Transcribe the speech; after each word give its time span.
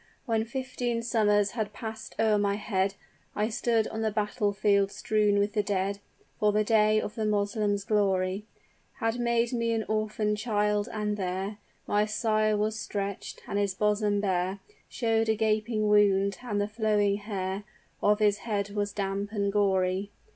"When 0.25 0.45
fifteen 0.45 1.03
summers 1.03 1.51
had 1.51 1.73
passed 1.73 2.15
o'er 2.19 2.39
my 2.39 2.55
head, 2.55 2.95
I 3.35 3.49
stood 3.49 3.87
on 3.89 4.01
the 4.01 4.09
battle 4.09 4.51
field 4.51 4.91
strewn 4.91 5.37
with 5.37 5.53
the 5.53 5.61
dead. 5.61 5.99
For 6.39 6.51
the 6.51 6.63
day 6.63 6.99
of 6.99 7.13
the 7.13 7.23
Moslem's 7.23 7.83
glory 7.83 8.47
Had 8.93 9.19
made 9.19 9.53
me 9.53 9.73
an 9.73 9.83
orphan 9.87 10.35
child, 10.35 10.89
and 10.91 11.17
there 11.17 11.59
My 11.85 12.07
sire 12.07 12.57
was 12.57 12.79
stretched; 12.79 13.41
and 13.47 13.59
his 13.59 13.75
bosom 13.75 14.21
bare 14.21 14.59
Showed 14.89 15.29
a 15.29 15.35
gaping 15.35 15.87
wound; 15.87 16.39
and 16.41 16.59
the 16.59 16.67
flowing 16.67 17.17
hair 17.17 17.63
Of 18.01 18.17
his 18.17 18.39
head 18.39 18.71
was 18.71 18.93
damp 18.93 19.31
and 19.33 19.53
gory. 19.53 20.09